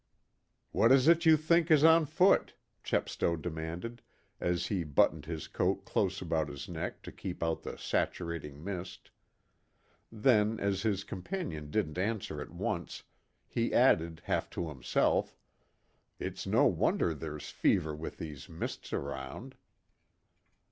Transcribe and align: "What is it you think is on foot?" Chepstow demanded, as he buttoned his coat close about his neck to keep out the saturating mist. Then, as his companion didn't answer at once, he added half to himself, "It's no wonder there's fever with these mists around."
"What 0.71 0.91
is 0.91 1.07
it 1.07 1.27
you 1.27 1.37
think 1.37 1.69
is 1.69 1.83
on 1.83 2.07
foot?" 2.07 2.55
Chepstow 2.83 3.35
demanded, 3.35 4.01
as 4.39 4.65
he 4.65 4.83
buttoned 4.83 5.27
his 5.27 5.47
coat 5.47 5.85
close 5.85 6.23
about 6.23 6.49
his 6.49 6.67
neck 6.67 7.03
to 7.03 7.11
keep 7.11 7.43
out 7.43 7.61
the 7.61 7.77
saturating 7.77 8.63
mist. 8.63 9.11
Then, 10.11 10.59
as 10.59 10.81
his 10.81 11.03
companion 11.03 11.69
didn't 11.69 11.99
answer 11.99 12.41
at 12.41 12.49
once, 12.49 13.03
he 13.47 13.75
added 13.75 14.23
half 14.25 14.49
to 14.57 14.69
himself, 14.69 15.37
"It's 16.17 16.47
no 16.47 16.65
wonder 16.65 17.13
there's 17.13 17.51
fever 17.51 17.95
with 17.95 18.17
these 18.17 18.49
mists 18.49 18.91
around." 18.93 19.53